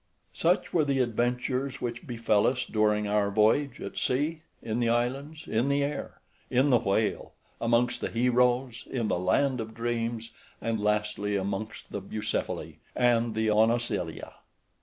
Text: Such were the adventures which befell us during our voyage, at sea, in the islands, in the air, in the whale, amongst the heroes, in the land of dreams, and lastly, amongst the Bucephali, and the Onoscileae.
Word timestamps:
Such 0.33 0.73
were 0.73 0.83
the 0.83 0.97
adventures 0.97 1.79
which 1.79 2.07
befell 2.07 2.47
us 2.47 2.65
during 2.65 3.07
our 3.07 3.29
voyage, 3.29 3.79
at 3.79 3.99
sea, 3.99 4.41
in 4.63 4.79
the 4.79 4.89
islands, 4.89 5.47
in 5.47 5.69
the 5.69 5.83
air, 5.83 6.21
in 6.49 6.71
the 6.71 6.79
whale, 6.79 7.33
amongst 7.61 8.01
the 8.01 8.09
heroes, 8.09 8.87
in 8.89 9.09
the 9.09 9.19
land 9.19 9.61
of 9.61 9.75
dreams, 9.75 10.31
and 10.59 10.79
lastly, 10.83 11.35
amongst 11.35 11.91
the 11.91 12.01
Bucephali, 12.01 12.79
and 12.95 13.35
the 13.35 13.49
Onoscileae. 13.51 14.33